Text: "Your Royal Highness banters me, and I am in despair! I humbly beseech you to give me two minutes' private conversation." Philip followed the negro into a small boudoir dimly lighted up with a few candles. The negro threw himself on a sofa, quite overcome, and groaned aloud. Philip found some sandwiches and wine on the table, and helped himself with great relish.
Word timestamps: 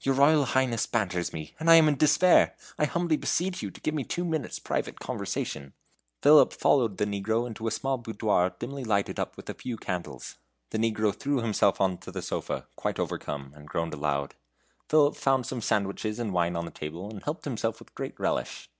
"Your 0.00 0.14
Royal 0.14 0.44
Highness 0.44 0.86
banters 0.86 1.32
me, 1.32 1.56
and 1.58 1.68
I 1.68 1.74
am 1.74 1.88
in 1.88 1.96
despair! 1.96 2.54
I 2.78 2.84
humbly 2.84 3.16
beseech 3.16 3.62
you 3.62 3.72
to 3.72 3.80
give 3.80 3.94
me 3.96 4.04
two 4.04 4.24
minutes' 4.24 4.60
private 4.60 5.00
conversation." 5.00 5.72
Philip 6.22 6.52
followed 6.52 6.98
the 6.98 7.04
negro 7.04 7.48
into 7.48 7.66
a 7.66 7.72
small 7.72 7.98
boudoir 7.98 8.54
dimly 8.60 8.84
lighted 8.84 9.18
up 9.18 9.36
with 9.36 9.50
a 9.50 9.54
few 9.54 9.76
candles. 9.76 10.36
The 10.70 10.78
negro 10.78 11.12
threw 11.12 11.40
himself 11.40 11.80
on 11.80 11.98
a 12.06 12.22
sofa, 12.22 12.68
quite 12.76 13.00
overcome, 13.00 13.54
and 13.56 13.66
groaned 13.66 13.94
aloud. 13.94 14.36
Philip 14.88 15.16
found 15.16 15.46
some 15.46 15.60
sandwiches 15.60 16.20
and 16.20 16.32
wine 16.32 16.54
on 16.54 16.64
the 16.64 16.70
table, 16.70 17.10
and 17.10 17.24
helped 17.24 17.44
himself 17.44 17.80
with 17.80 17.92
great 17.96 18.14
relish. 18.20 18.70